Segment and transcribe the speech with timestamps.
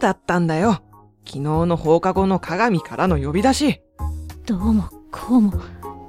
[0.00, 0.82] だったんだよ。
[1.24, 3.80] 昨日の放課後の鏡からの呼び出し。
[4.46, 5.52] どうもこうも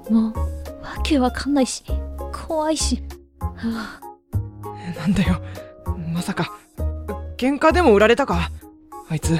[0.09, 0.33] もう
[0.81, 1.83] わけわかんないし
[2.47, 3.03] 怖いし
[3.39, 3.99] は
[4.63, 5.39] あなんだよ。
[6.11, 6.51] まさか、
[7.37, 8.49] 喧嘩でも売られたか？
[9.09, 9.39] あいつ、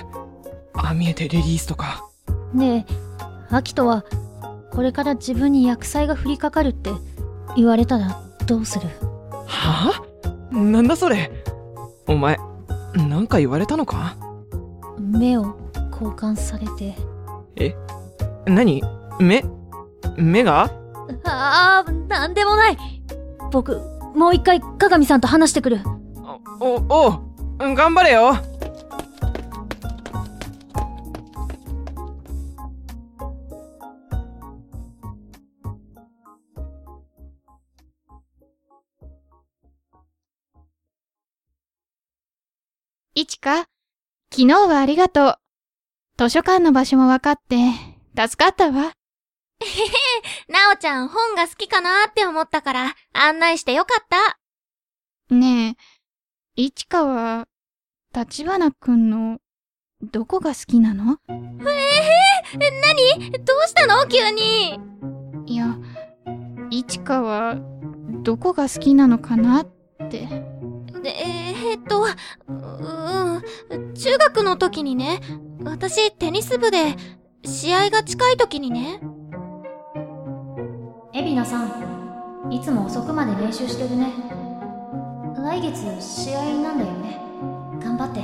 [0.74, 2.04] ああ見えてレディースとか。
[2.54, 4.06] ねえアキトは
[4.72, 6.92] これから自分に薬剤が降りかかるって
[7.56, 8.88] 言われたらどうする？
[9.48, 10.04] は
[10.52, 10.56] あ？
[10.56, 11.32] なんだそれ？
[12.08, 12.38] お前、
[12.96, 14.16] なんか言われたのか？
[15.12, 15.56] 目を
[15.92, 16.96] 交換されて。
[18.46, 18.82] 何？
[19.20, 19.44] 目？
[20.18, 20.72] 目が？
[21.26, 22.78] ああなんでもない。
[23.52, 23.80] 僕
[24.16, 25.80] もう一回鏡さんと話してくる。
[26.60, 27.22] お、おう、
[27.60, 28.36] うん頑張れよ。
[43.14, 43.66] いちか、
[44.34, 45.36] 昨日はありがとう。
[46.18, 47.58] 図書館の場所も分かって、
[48.18, 48.94] 助かったわ。
[50.48, 54.40] なおちゃん本が好きかなって思ったから案内してよかった。
[55.36, 55.76] ね
[56.58, 57.48] え、いちかは、
[58.16, 59.40] 立花くんの、
[60.02, 61.18] どこが好きなの？
[61.28, 61.36] え、
[62.58, 63.32] 何？
[63.32, 64.08] どうしたの？
[64.08, 64.80] 急に。
[65.46, 65.78] いや、
[66.70, 67.58] いちかは、
[68.24, 69.66] どこが好きなのかなっ
[70.10, 70.28] て。
[71.02, 71.41] でえー、
[71.84, 72.06] っと、う
[73.72, 75.20] うん、中学の時にね、
[75.64, 76.96] 私テニス部で
[77.44, 79.00] 試合が近い時にね、
[81.14, 84.12] 海老名さんいつも遅くまで練習してるね。
[85.38, 87.20] 来月試合なんだよね。
[87.84, 88.22] 頑張って。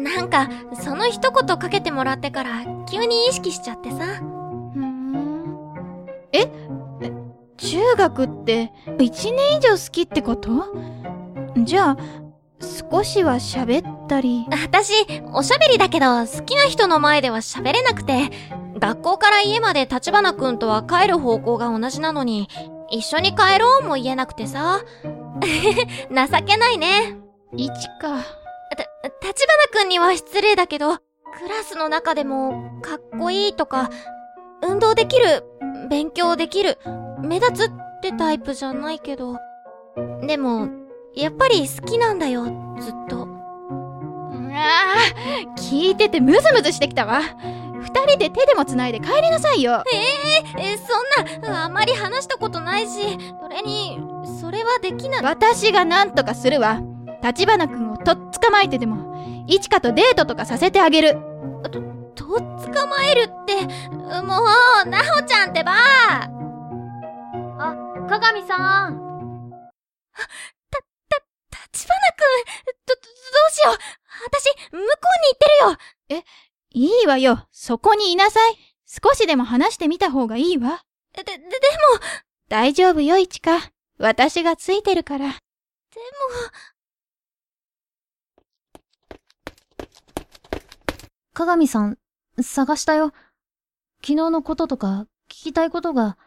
[0.00, 3.96] なんかその一言かけてもらってから急に意識しちゃってさ。
[3.96, 6.06] ふーん。
[6.32, 6.63] ええ？
[7.64, 10.50] 中学って一年以上好きってこと？
[11.64, 11.96] じゃあ
[12.90, 14.92] 少しは喋ったり私、
[15.32, 18.30] おしゃべりだけど好きな人の前では喋れなくて、
[18.78, 22.48] 学校から家まで立花くんとは帰る方向が同じなのに、
[22.90, 24.82] 一緒に帰ろうも言えなくてさ。
[25.44, 27.16] 情けないね。
[27.56, 28.18] いちか
[28.76, 28.84] た、
[29.26, 31.00] 立花くんには失礼だけど、ク
[31.48, 33.90] ラスの中でも、かっこいいとか、
[34.62, 35.44] 運動できる、
[35.88, 36.78] 勉強できる、
[37.24, 39.36] 目立つってタイプじゃないけど。
[40.26, 40.68] でも、
[41.14, 42.44] やっぱり好きなんだよ、
[42.80, 43.28] ずっと。
[44.56, 44.94] あ
[45.56, 47.20] あ聞いててムズムズしてきたわ
[47.80, 49.82] 二人で手でもつないで帰りなさいよ
[50.56, 53.98] え、そんな、あまり話したことないし、それに、
[54.40, 55.22] それはできない。
[55.22, 56.80] 私が何とかするわ
[57.22, 61.18] 立花くんをとっ捕まえてでもいちかとデートとかさせてあげる
[61.70, 61.82] とっ
[62.14, 63.64] 捕まえるって、
[64.22, 64.40] も
[64.84, 65.72] う、なおちゃんってば
[68.04, 69.00] あ鏡さん。
[71.72, 72.44] 立花くん、
[72.86, 73.00] ど、ど
[73.48, 73.76] うしよう。
[74.26, 75.48] 私、向こうに行って
[76.10, 76.24] るよ。
[76.74, 77.48] いいわよ。
[77.50, 78.56] そこにいなさい。
[78.86, 80.84] 少しでも話してみた方がいいわ。
[81.14, 81.48] で、で、でも、
[82.48, 83.70] 大丈夫よいちか。
[83.98, 85.28] 私がついてるから。
[85.28, 85.38] でも、
[91.32, 91.98] 鏡さん
[92.42, 93.12] 探したよ。
[94.02, 96.18] 昨日のこととか聞きたいことが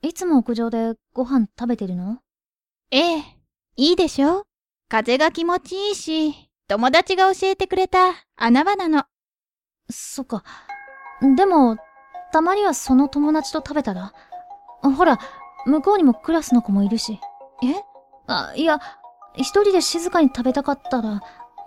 [0.00, 2.18] いつも屋上でご飯食べてるの？
[2.92, 3.22] ええ
[3.76, 4.44] いいでしょ
[4.88, 9.02] 風が気持ちいいし友達が教えてくれた穴場なの
[9.90, 10.44] そっか。
[11.34, 11.78] でも、
[12.30, 14.12] たまにはその友達と食べたら？
[14.82, 15.18] ほら、
[15.66, 17.18] 向こうにもクラスの子もいるし。
[17.64, 17.74] え？
[18.28, 18.78] あ、いや、
[19.34, 21.22] 一人で静かに食べたかったら、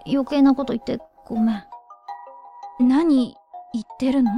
[0.05, 1.63] 余計なこと言ってごめん。
[2.79, 3.35] 何
[3.73, 4.31] 言ってるの？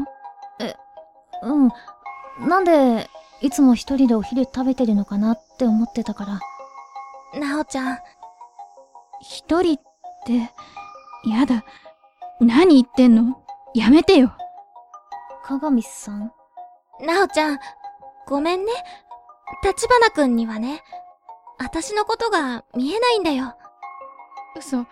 [1.44, 1.70] うん。
[2.48, 3.08] なんで、
[3.44, 6.40] いつも一人でお昼食べてるのかなって思ってたか
[7.34, 7.40] ら。
[7.40, 8.00] なおちゃん、
[9.22, 9.82] 一人っ
[10.26, 10.50] て
[11.30, 11.66] やだ。
[12.40, 13.44] 何言ってんの？
[13.76, 14.32] やめてよ。
[15.44, 16.32] 鏡さん？
[17.02, 17.60] なおちゃん、
[18.28, 18.72] ごめんね。
[19.62, 20.82] 立花くんにはね、
[21.60, 23.56] 私のことが見えないんだよ。
[24.58, 24.86] 嘘。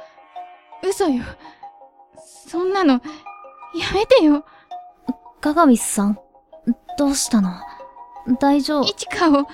[0.83, 1.24] 嘘よ。
[2.50, 3.00] そんなのや
[3.94, 4.44] めてよ。
[5.39, 6.19] 鏡さん
[6.97, 7.51] どうしたの？
[8.39, 9.45] 大丈夫いちかを消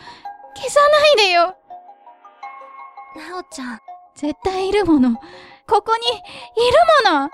[0.69, 1.55] さないでよ
[3.15, 3.79] なおちゃん、
[4.15, 5.15] 絶対いるもの
[5.67, 6.71] ここにい
[7.09, 7.29] るもの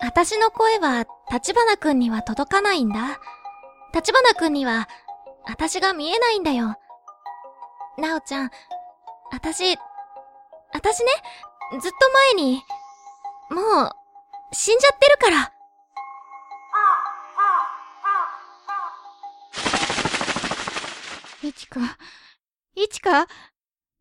[0.00, 3.18] 私の声は立花くんには届かないんだ。
[3.94, 4.88] 立花くんには、
[5.46, 6.76] 私が見えないんだよ。
[7.96, 8.50] なおちゃん、
[9.30, 9.78] 私、
[10.72, 11.10] 私ね、
[11.80, 12.62] ずっと前に、
[13.50, 13.90] もう、
[14.52, 15.53] 死んじゃってるから。
[21.46, 21.80] いちか
[22.74, 23.26] いちか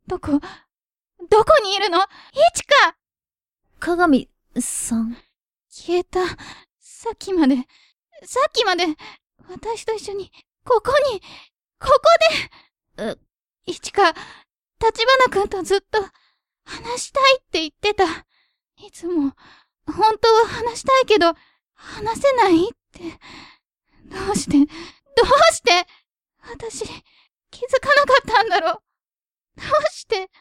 [0.08, 0.40] どこ
[1.30, 2.00] どこにいるの？
[2.00, 2.02] い
[2.56, 2.96] ちか！
[3.80, 4.30] 鏡
[4.60, 5.18] さん。
[5.70, 6.20] 消えた。
[6.80, 7.56] さっきまで、
[8.26, 8.86] さっきまで、
[9.50, 10.32] 私と一緒に、
[10.66, 11.22] ここに、
[11.80, 12.02] ここ
[12.98, 13.12] で！
[13.12, 13.72] え？
[13.72, 16.00] いちか、立花くんとずっと、
[16.66, 18.06] 話したいって言ってた。
[18.86, 19.34] いつも、
[19.86, 21.34] 本当は話したいけど、
[21.74, 23.20] 話せないって。
[24.06, 25.86] どうして、どうして、
[26.52, 26.86] 私、
[27.54, 28.82] 気づかなかったんだろう。
[29.58, 30.32] どうして、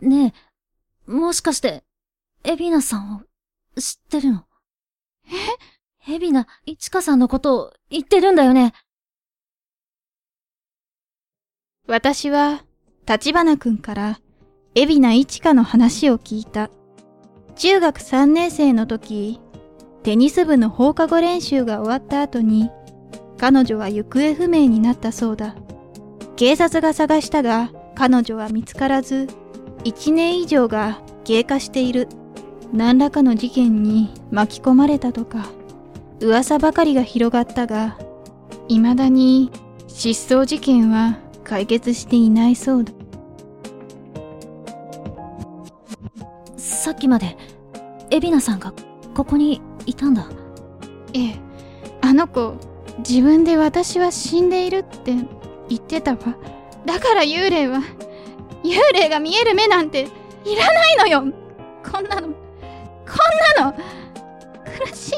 [0.00, 0.34] ね
[1.06, 1.84] え、もしかして、
[2.44, 3.20] エビナさんを
[3.78, 4.44] 知ってるの？
[6.08, 6.14] え？
[6.14, 8.72] エビナ、いちかさんのことを言ってるんだよね？
[11.86, 12.64] 私は、
[13.06, 14.18] 立花くんから、
[14.74, 16.70] 海老名一花の話を聞いた。
[17.54, 19.40] 中学3年生の時、
[20.04, 22.70] テニス部の放課後練習が終わった後に、
[23.38, 25.54] 彼女は行方不明になったそうだ。
[26.36, 29.26] 警察が探したが、彼女は見つからず、
[29.84, 32.08] 1年以上が経過している。
[32.74, 35.46] 何らかの事件に巻き込まれたとか、
[36.20, 37.96] 噂ばかりが広がったが、
[38.68, 39.50] 未だに
[39.88, 42.92] 失踪事件は解決していないそうだ。
[46.58, 47.36] さっきまで、
[48.10, 48.74] エビナさんが
[49.14, 50.28] ここにいたんだ。
[51.14, 51.40] ええ、
[52.02, 52.54] あの子、
[52.98, 55.14] 自分で私は死んでいるって
[55.68, 56.18] 言ってたわ。
[56.84, 57.80] だから幽霊は、
[58.62, 60.08] 幽霊が見える目なんて
[60.44, 61.20] いらないのよ
[61.84, 62.32] こんなの、こ
[63.58, 63.72] んなの、
[64.64, 65.12] 苦しい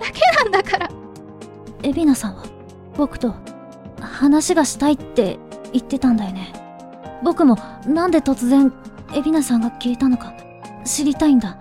[0.00, 0.88] だけなんだから。
[1.82, 2.44] エビナさんは、
[2.96, 3.34] 僕と、
[4.00, 5.38] 話がしたいって
[5.72, 6.52] 言ってたんだよね。
[7.22, 8.72] 僕も、なんで突然、
[9.14, 10.34] エビナさんが消えたのか、
[10.84, 11.58] 知りたいんだ。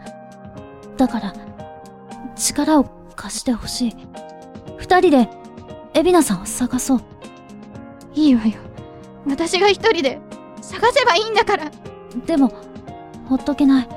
[0.98, 1.34] だから、
[2.36, 2.86] 力を
[3.16, 3.96] 貸してほしい。
[4.78, 5.30] 二人で、
[5.94, 7.02] エビナさんを探そう。
[8.16, 8.54] いいわよ。
[9.28, 10.20] 私が一人で
[10.62, 11.72] 探せばいいんだから。
[12.26, 12.54] でも、
[13.28, 13.90] ほっとけない。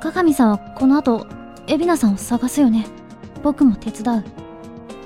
[0.00, 1.26] 鏡さんはこの後、
[1.66, 2.86] エビナさんを探すよね。
[3.42, 4.24] 僕も手伝う。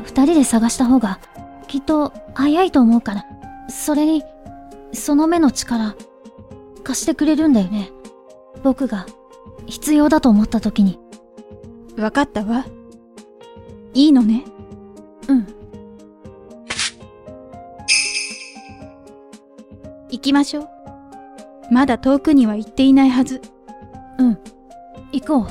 [0.05, 1.21] 二人で探した方が、
[1.69, 3.25] きっと早いと思うから。
[3.69, 4.23] それに、
[4.93, 5.95] その目の力、
[6.83, 7.91] 貸してくれるんだよね。
[8.63, 9.07] 僕が、
[9.67, 10.99] 必要だと思った時に。
[11.97, 12.67] わかったわ。
[13.95, 14.45] いいのね？
[15.29, 15.47] うん。
[20.23, 20.69] きましょう。
[21.71, 23.43] まだ遠くには行っていないはず。
[24.19, 24.39] うん。
[25.13, 25.41] 行こう。
[25.41, 25.51] は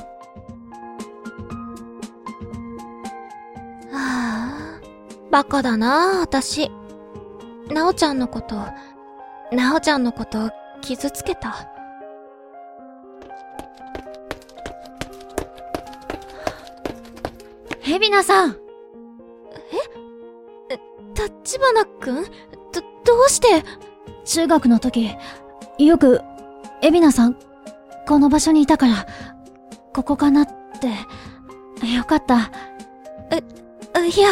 [3.93, 4.81] あ、
[5.29, 6.71] バカだなあ、私。
[7.69, 8.55] なおちゃんのこと、
[9.51, 10.49] なおちゃんのこと、
[10.81, 11.67] 傷つけた。
[17.81, 18.57] ヘビナさん
[21.13, 22.23] 立花くん？
[22.23, 22.29] ど、
[23.05, 23.63] どうして？
[24.25, 25.15] 中学の時、
[25.77, 26.21] よく、
[26.81, 27.37] エビナさん、
[28.07, 29.07] この場所にいたから、
[29.93, 30.87] ここかなって、
[31.93, 32.51] よかった。
[33.93, 34.29] あいや、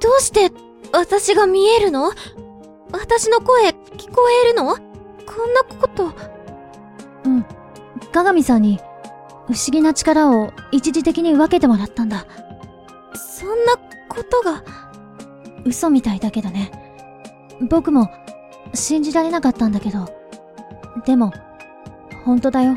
[0.00, 0.50] どうして、
[0.92, 2.10] 私が見えるの？
[2.92, 4.74] 私の声、聞こえるの？
[4.74, 6.12] こんなこと、
[7.24, 7.44] うん。
[8.12, 8.78] 鏡さんに、
[9.46, 12.26] 不思議な力を一時的に分けてもらったんだ。
[13.14, 13.74] そんな
[14.08, 14.64] ことが、
[15.64, 16.72] 嘘みたいだけどね。
[17.68, 18.10] 僕も、
[18.74, 20.08] 信じられなかったんだけど。
[21.04, 21.32] でも、
[22.24, 22.76] 本当だよ。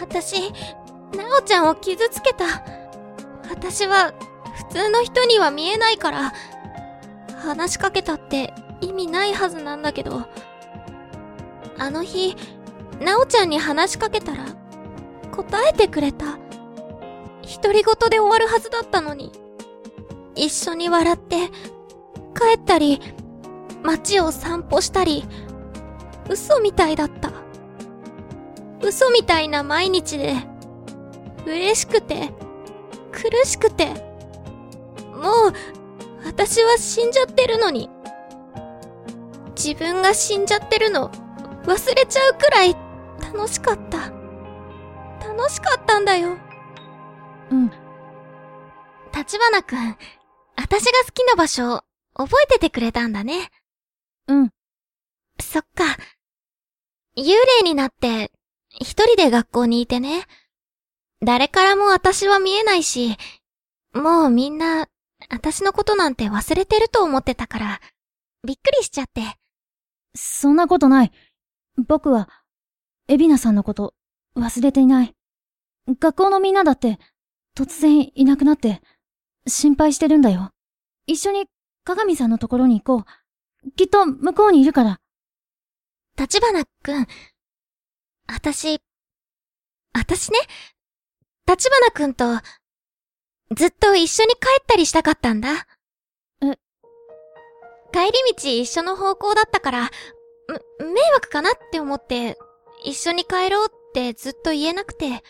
[0.00, 0.52] 私、
[1.16, 2.44] なおちゃんを傷つけた。
[3.50, 4.12] 私は、
[4.70, 6.32] 普通の人には見えないから、
[7.36, 10.26] 話しかけたって意味ないはずなんだけど、
[11.78, 12.36] あの日、
[13.00, 14.44] なおちゃんに話しかけたら、
[15.32, 16.38] 答えてくれた。
[17.62, 19.32] 独り言で終わるはずだったのに、
[20.34, 21.48] 一緒に笑って、
[22.34, 23.00] 帰ったり、
[23.86, 25.24] 街を散歩したり、
[26.28, 27.32] 嘘みたいだった。
[28.82, 30.34] 嘘みたいな毎日で、
[31.46, 32.32] 嬉しくて、
[33.12, 33.86] 苦しくて、
[35.14, 35.52] もう、
[36.24, 37.88] 私は死んじゃってるのに。
[39.54, 41.10] 自分が死んじゃってるの、
[41.64, 42.76] 忘れちゃうくらい、
[43.32, 44.10] 楽しかった。
[45.26, 46.36] 楽しかったんだよ。
[47.50, 47.70] うん。
[49.14, 49.96] 立花くん、
[50.56, 53.50] 私が好きな場所、覚えててくれたんだね。
[54.28, 54.50] うん。
[55.40, 55.84] そっか。
[57.16, 58.30] 幽霊になって、
[58.70, 60.26] 一人で学校にいてね。
[61.20, 63.16] 誰からも私は見えないし、
[63.94, 64.88] もうみんな、
[65.30, 67.80] 私のことなんて忘れてると思ってたから、
[68.46, 69.22] びっくりしちゃって。
[70.14, 71.12] そんなことない。
[71.86, 72.28] 僕は、
[73.08, 73.94] エビナさんのこと、
[74.36, 75.14] 忘れていない。
[76.00, 76.98] 学校のみんなだって、
[77.56, 78.82] 突然いなくなって、
[79.46, 80.50] 心配してるんだよ。
[81.06, 81.46] 一緒に、
[81.84, 83.25] 鏡さんのところに行こう。
[83.74, 85.00] きっと、向こうにいるから。
[86.18, 87.06] 立花くん。
[88.28, 88.80] あたし、
[89.92, 90.38] あたしね、
[91.48, 92.40] 立花くんと、
[93.54, 95.66] ずっと一緒に帰ったりしたかったんだ。
[96.42, 96.58] え？
[97.92, 99.90] 帰り道一緒の方向だったから、
[100.80, 102.36] 迷惑かなって思って、
[102.84, 105.22] 一緒に帰ろうってずっと言えなくて。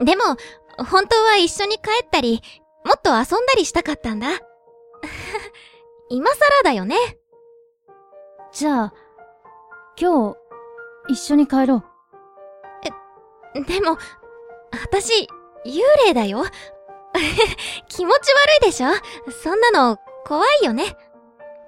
[0.00, 0.22] でも、
[0.78, 2.42] 本当は一緒に帰ったり、
[2.84, 4.28] もっと遊んだりしたかったんだ。
[6.08, 6.96] 今更だよね。
[8.52, 8.92] じゃあ、
[10.00, 10.36] 今日、
[11.08, 11.84] 一緒に帰ろう。
[13.54, 13.96] え、でも、
[14.72, 15.28] 私、
[15.64, 16.42] 幽霊だよ。
[17.88, 18.88] 気持ち悪いでしょ？
[19.30, 20.96] そんなの、怖いよね。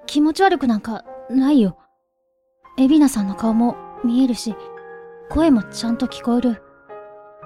[0.05, 1.77] 気持ち悪くなんか、ないよ。
[2.77, 4.55] エビナさんの顔も見えるし、
[5.29, 6.61] 声もちゃんと聞こえる。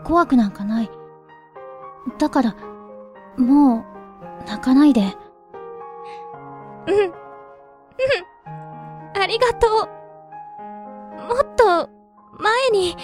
[0.03, 0.91] 怖くなんかない。
[2.17, 2.55] だから、
[3.37, 5.15] もう、泣かないで。
[6.87, 6.95] うん。
[6.95, 7.11] うん。
[9.19, 9.71] ありがとう。
[11.33, 11.89] もっと、
[12.39, 12.95] 前に、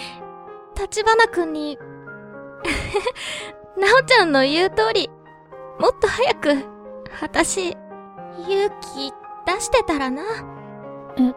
[0.80, 1.78] 立花くんに、
[3.76, 5.10] なおちゃんの言う通り、
[5.78, 6.54] もっと早く、
[7.20, 9.12] 私、勇気
[9.46, 10.22] 出してたらな。
[11.16, 11.34] え？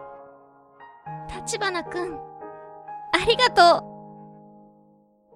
[1.36, 3.98] 立花くん、ありがとう。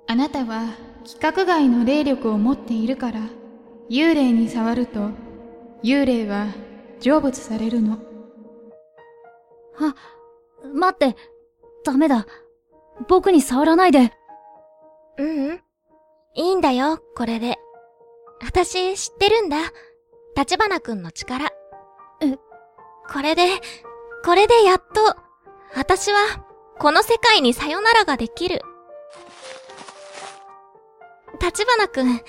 [0.08, 0.66] あなたは
[1.04, 3.20] 規格外の霊力を持っているから、
[3.90, 5.10] 幽霊に触ると、
[5.82, 6.46] 幽霊は
[7.00, 7.98] 成仏されるの。
[9.88, 9.94] あ、
[10.74, 11.16] 待って、
[11.84, 12.26] ダメだ。
[13.08, 14.12] 僕に触らないで。
[15.18, 15.60] ううん。
[16.34, 17.58] いいんだよ、これで。
[18.40, 19.56] 私知ってるんだ。
[20.36, 21.46] 立花くんの力。
[22.20, 22.36] え、
[23.12, 23.48] これで、
[24.24, 25.16] これでやっと、
[25.74, 26.18] 私は、
[26.78, 28.62] この世界にさよならができる。
[31.40, 32.20] 立花くん、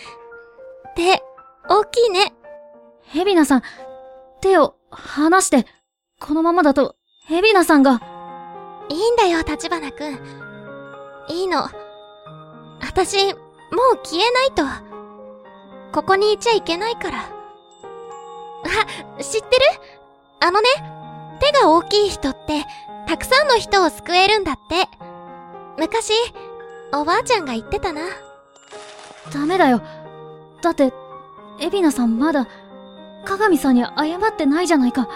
[0.95, 1.24] 手、
[1.69, 2.33] 大きいね。
[3.03, 3.62] ヘビナさん、
[4.41, 5.65] 手を離して、
[6.19, 6.95] このままだと、
[7.25, 8.01] ヘビナさんが。
[8.89, 10.20] いいんだよ、立花くん。
[11.30, 11.70] いいの。
[12.82, 13.39] 私、も
[13.94, 14.63] う消えないと。
[15.94, 17.20] ここにいちゃいけないから。
[17.20, 17.24] あ、
[19.24, 19.48] 知ってる？
[20.42, 20.68] あのね、
[21.39, 22.65] 手が大きい人って、
[23.08, 24.89] たくさんの人を救えるんだって。
[25.77, 26.12] 昔、
[26.94, 28.01] おばあちゃんが言ってたな。
[29.32, 29.82] ダメだよ。
[30.62, 30.92] だって、
[31.62, 32.50] エビナさんまだ、
[33.24, 35.08] 鏡さんに謝ってないじゃないか。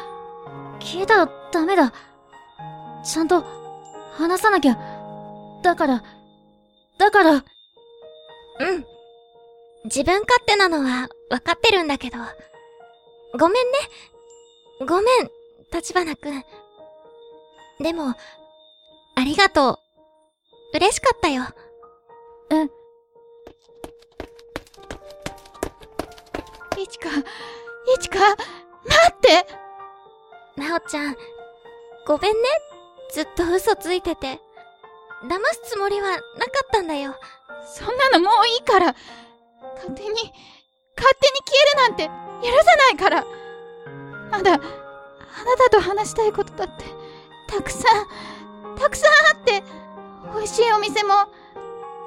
[0.80, 1.94] 消えたらダメだ。
[3.04, 3.44] ちゃんと、
[4.14, 4.78] 話さなきゃ。
[5.64, 6.04] だから、
[6.98, 7.32] だから。
[7.32, 7.44] うん。
[9.86, 12.18] 自分勝手なのは分かってるんだけど。
[13.40, 13.78] ごめんね。
[14.86, 15.32] ごめん、
[15.74, 16.44] 立花くん。
[17.80, 18.16] でも、
[19.16, 19.80] ありがとう。
[20.74, 21.44] 嬉しかったよ。
[22.50, 22.64] え？
[26.82, 28.38] いちか、いちか、待
[29.12, 29.48] って
[30.62, 31.16] なおちゃん、
[32.08, 32.48] ごめんね。
[33.12, 34.40] ずっと嘘ついてて。
[35.24, 36.22] 騙すつもりはなか
[36.64, 37.14] ったんだよ。
[37.68, 38.96] そんなのもういいから。
[39.76, 42.06] 勝手に、勝手に消えるなんて
[42.48, 43.26] 許さないから。
[44.32, 44.62] まだ、あな
[45.58, 46.86] たと話したいことだって、
[47.50, 49.62] たくさん、たくさんあって、
[50.34, 51.14] 美味しいお店も、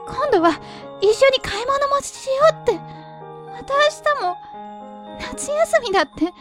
[0.07, 0.59] 今度は
[1.02, 2.73] 一緒に買い物もしようって。
[3.52, 3.80] また明
[4.16, 4.37] 日も、
[5.21, 6.33] 夏休みだって、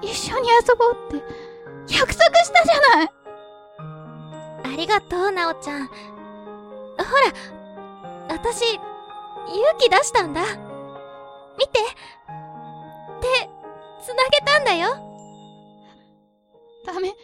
[0.00, 1.47] 一緒に遊ぼうって、
[1.90, 3.08] 約束したじゃない
[4.74, 5.86] ありがとう、なおちゃん。
[5.86, 5.92] ほ
[6.98, 8.80] ら、私、勇
[9.78, 10.42] 気出したんだ。
[11.58, 11.80] 見て。
[13.20, 13.48] 手、
[14.04, 14.88] 繋げたんだよ。
[16.86, 17.14] ダメ、ダメよ、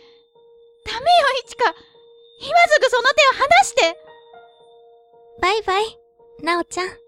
[1.45, 1.75] いちか。
[2.41, 3.97] 今すぐその手を離して
[5.41, 5.99] バイバイ、
[6.43, 7.04] なおちゃん。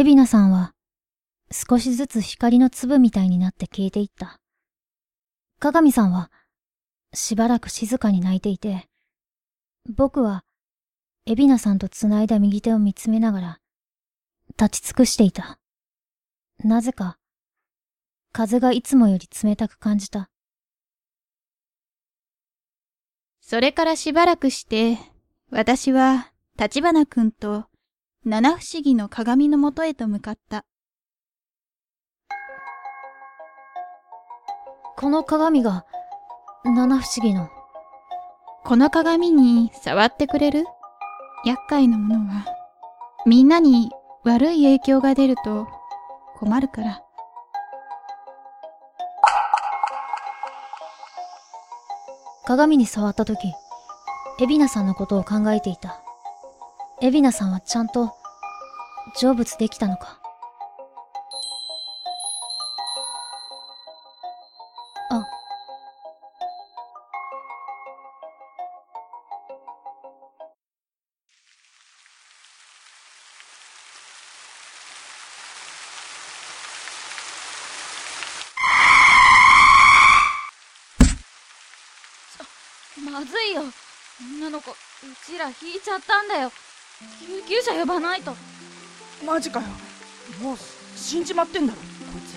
[0.00, 0.72] エビナさんは、
[1.52, 4.40] 少しずつ光の粒みたいになって消えていった。
[5.58, 6.32] 鏡さんは、
[7.12, 8.88] しばらく静かに泣いていて、
[9.94, 10.42] 僕は、
[11.26, 13.60] エビナさんと繋いだ右手を見つめながら、
[14.58, 15.58] 立ち尽くしていた。
[16.64, 17.18] なぜか、
[18.32, 20.30] 風がいつもより冷たく感じた。
[23.42, 24.96] それからしばらくして、
[25.50, 27.69] 私は、立花くんと
[28.26, 30.66] 七不思議の鏡のもとへと向かった。
[34.98, 35.86] この鏡が、
[36.62, 37.48] 七不思議の。
[38.62, 40.66] この鏡に触ってくれる？
[41.46, 42.44] 厄介なものは、
[43.24, 43.90] みんなに
[44.22, 45.66] 悪い影響が出ると
[46.36, 47.02] 困るから。
[52.44, 53.54] 鏡に触った時、
[54.40, 56.02] エビナさんのことを考えていた。
[57.02, 58.12] 海老名さんはちゃんと
[59.14, 60.20] 成仏できたのか？
[65.08, 65.26] あ。
[83.10, 83.62] まずいよ。
[84.38, 84.74] 女の子う
[85.24, 86.52] ちら引いちゃったんだよ。
[87.00, 88.36] 救急車呼ばないと。
[89.24, 89.66] マジかよ。
[90.42, 90.56] もう
[90.96, 91.84] 死んじまってんだろこ
[92.18, 92.36] いつ。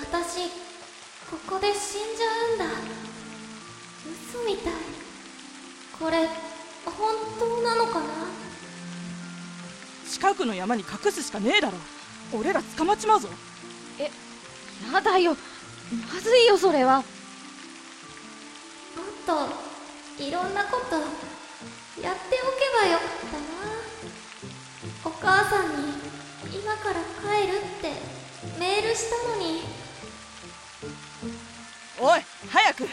[0.00, 0.50] 私
[1.30, 2.64] ここで死んじゃうんだ。
[4.30, 4.72] 嘘みたい。
[5.98, 6.28] これ
[6.84, 8.06] 本当なのかな？
[10.10, 11.78] 近くの山に隠すしかねえだろ。
[12.32, 13.28] 俺ら捕まっちまうぞ。
[13.98, 15.36] やだよ。
[16.12, 16.98] まずいよそれは。
[16.98, 17.06] もっ
[20.18, 20.96] といろんなこと
[22.00, 23.42] やっておけばよかったな。
[25.04, 25.92] お母さんに
[26.50, 27.92] 今から帰るって
[28.58, 29.62] メールしたのに。
[32.00, 32.88] おい早く。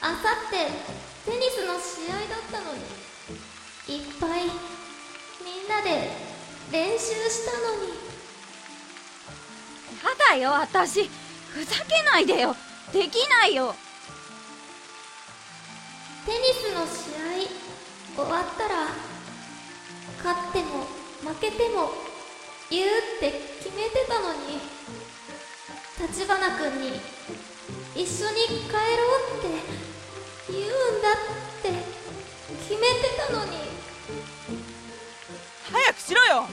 [0.00, 0.56] あさって
[1.30, 2.80] テニスの試合だったのに。
[3.88, 4.44] いっぱい
[5.44, 6.10] みんなで
[6.70, 7.88] 練習したのに。
[10.02, 11.10] やだよ私。
[11.50, 12.54] ふざけないでよ。
[12.92, 13.74] できないよ
[16.28, 18.92] テニスの試合終わったら
[20.22, 20.84] 勝っても
[21.24, 21.88] 負けても
[22.68, 23.32] 言うって
[23.64, 24.60] 決めてたのに
[25.98, 27.00] 立花君に
[27.94, 28.80] 一緒に帰ろ
[29.16, 31.16] うって言うんだっ
[31.62, 31.72] て
[32.68, 33.52] 決めてたのに。
[35.72, 36.42] 早くしろよ。
[36.42, 36.50] もう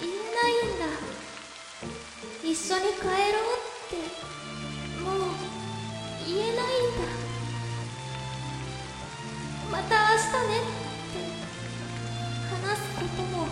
[0.00, 0.86] 言えないんだ。
[2.42, 3.14] 一緒に帰ろう
[3.56, 3.71] って
[9.92, 10.56] た明日ね。
[10.56, 10.72] っ
[11.12, 11.20] て
[12.50, 13.44] 話すことも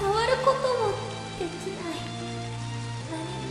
[0.00, 0.94] 触ることも
[1.38, 1.92] できない。
[3.10, 3.18] 何？
[3.18, 3.50] も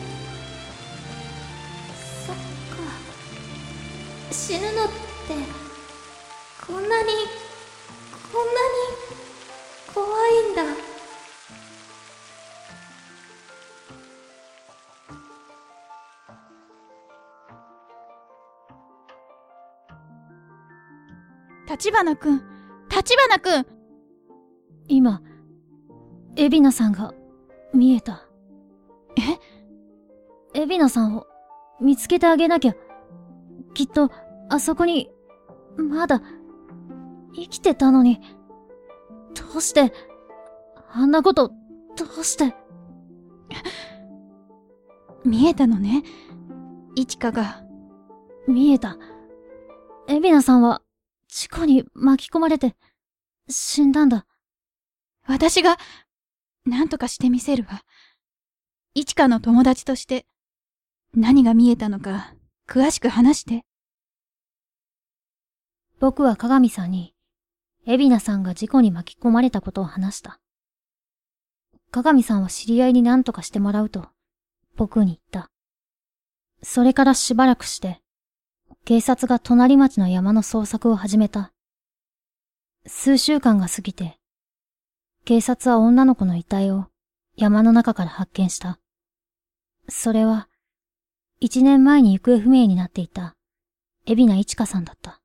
[2.26, 2.80] そっか。
[4.32, 4.94] 死ぬのって
[6.66, 7.10] こんなに
[8.32, 8.88] こんなに
[9.94, 10.89] 怖いんだ。
[21.70, 22.42] 立花くん
[22.90, 23.66] 立花くん
[24.88, 25.22] 今、
[26.36, 27.14] 海老名さんが
[27.76, 28.26] 見えた。
[30.56, 30.60] え？
[30.60, 31.28] 海老名さんを
[31.80, 32.74] 見つけてあげなきゃ。
[33.76, 34.10] きっと、
[34.50, 35.12] あそこに、
[35.78, 36.24] まだ、
[37.36, 38.20] 生きてたのに。
[39.36, 39.94] どうして、
[40.92, 41.54] あんなこと、ど
[42.20, 42.56] うして？
[45.24, 46.02] 見えたのね
[46.96, 47.62] いちかが
[48.48, 48.98] 見えた。
[50.08, 50.82] 海老名さんは、
[51.30, 52.76] 事故に巻き込まれて、
[53.48, 54.26] 死んだんだ。
[55.26, 55.78] 私が
[56.66, 57.84] 何とかしてみせるわ
[58.96, 60.26] いちかの友達として
[61.16, 62.34] 何が見えたのか
[62.68, 63.64] 詳しく話して
[66.00, 67.14] 僕は鏡さんに、
[67.86, 70.40] 海老名さんが事故に巻き込まれたことを話した。
[71.92, 74.08] 鏡さんは知り合いに何とかしてもらうと、
[74.78, 75.52] 僕に言った。
[76.64, 78.02] それからしばらくして、
[78.86, 81.52] 警察が隣町の山の捜索を始めた。
[82.88, 84.18] 数週間が過ぎて、
[85.26, 86.88] 警察は女の子の遺体を
[87.36, 88.80] 山の中から発見した。
[89.88, 90.48] それは、
[91.40, 93.36] 一年前に行方不明になっていた、
[94.06, 95.22] 海老名一花さんだった。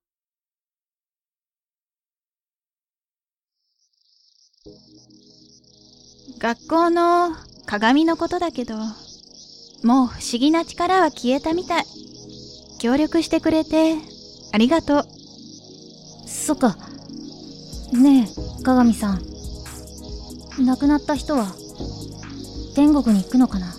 [6.38, 7.30] 学校の
[7.64, 11.84] 鏡のことだけどもう不思議な力は消えたみたい
[12.84, 13.94] 協力してくれて
[14.52, 15.04] ありがとう
[16.28, 16.76] そっか。
[17.94, 19.22] ねえ、鏡さん。
[20.66, 21.46] 亡くなった人は、
[22.74, 23.74] 天国に行くのかな？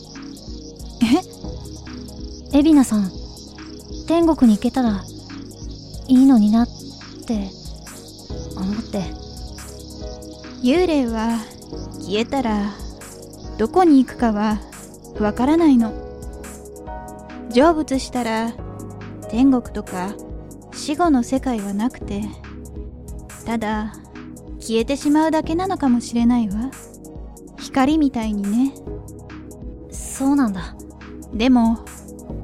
[1.03, 2.57] え？
[2.57, 3.11] 海老名さん、
[4.07, 5.03] 天国に行けたら、
[6.07, 6.67] いいのになっ
[7.27, 7.51] て、
[8.57, 9.03] 思って。
[10.63, 11.37] 幽霊は
[11.99, 12.73] 消えたら
[13.59, 14.57] どこに行くかは
[15.19, 15.93] わからないの
[17.51, 18.64] 成仏したら
[19.35, 20.15] 天国とか
[20.71, 22.23] 死後の世界はなくて
[23.45, 23.91] ただ
[24.61, 26.71] 消えてしまうだけなのかもしれないわ
[27.59, 28.73] 光みたいにね
[29.91, 30.77] そうなんだ。
[31.33, 31.83] でも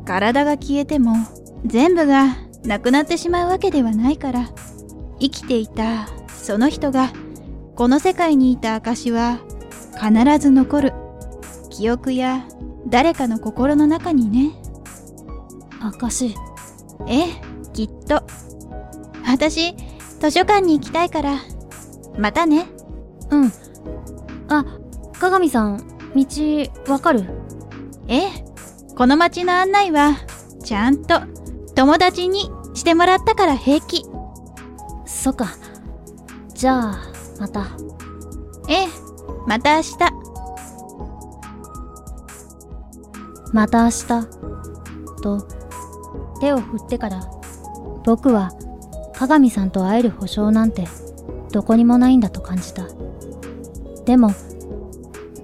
[0.04, 1.15] 体が消えても
[1.65, 4.49] 全部がなくなってしまうわけではないから
[5.21, 7.13] 生きていたその人が
[7.77, 9.39] この世界にいた証は
[9.93, 10.93] 必ず残る
[11.69, 12.45] 記憶や
[12.88, 14.51] 誰かの心の中にね
[15.80, 16.36] 証。
[17.07, 17.25] ええ
[17.73, 18.23] きっと。
[19.25, 19.75] 私、
[20.19, 21.35] 図書館に行きたいから、
[22.17, 22.65] またね。
[23.29, 23.51] うん。
[24.49, 24.65] あ、
[25.19, 25.77] 鏡さん、
[26.15, 26.25] 道、
[26.91, 27.25] わかる？
[28.07, 28.29] ええ、
[28.97, 30.17] この街の案内は、
[30.63, 31.21] ちゃんと、
[31.75, 34.05] 友達にしてもらったから平気。
[35.05, 35.47] そっか。
[36.53, 36.99] じゃあ、
[37.39, 37.67] また。
[38.67, 38.87] ええ、
[39.47, 39.97] また明日。
[43.53, 44.07] また明日？
[45.21, 45.47] と、
[46.41, 47.21] 手を振ってから、
[48.04, 48.51] 僕は、
[49.13, 50.88] 鏡さんと会える保証なんて、
[51.51, 52.88] どこにもないんだと感じた。
[54.06, 54.32] でも、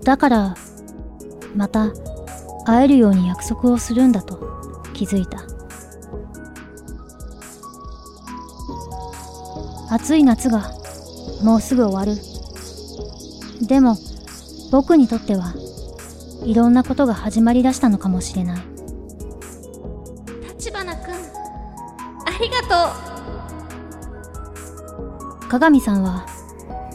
[0.03, 0.55] だから、
[1.55, 1.91] また、
[2.65, 4.39] 会えるように約束をするんだと
[4.93, 5.43] 気づいた。
[9.89, 10.71] 暑い夏が、
[11.43, 12.19] もうすぐ終わる。
[13.67, 13.97] でも、
[14.71, 15.53] 僕にとっては、
[16.43, 18.76] いろんなことが始まりだしたのかもしれない。
[22.47, 22.67] りがと
[25.45, 25.49] う。
[25.49, 26.25] 鏡さんは、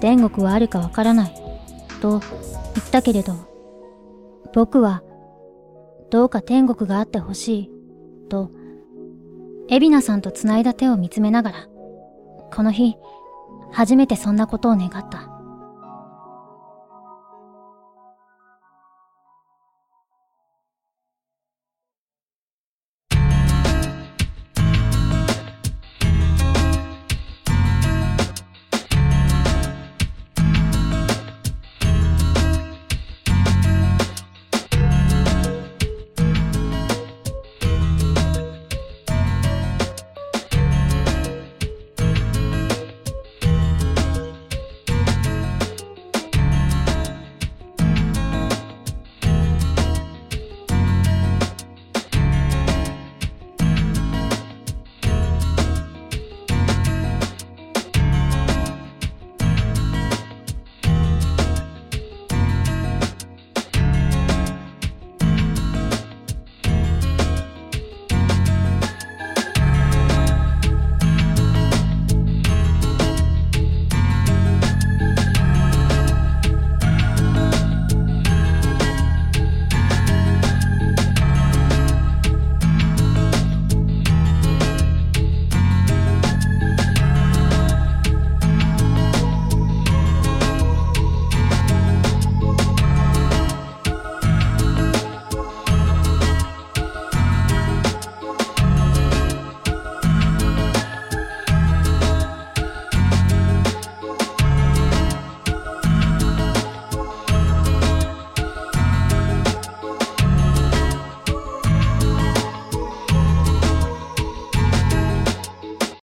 [0.01, 1.35] 天国はあるかわからない、
[2.01, 3.35] と言ったけれど、
[4.53, 5.03] 僕は、
[6.11, 7.71] どうか天国があってほしい、
[8.29, 8.51] と、
[9.69, 11.69] 海老名さんと繋いだ手を見つめながら、
[12.55, 12.97] この日、
[13.71, 15.32] 初めてそんなことを願った。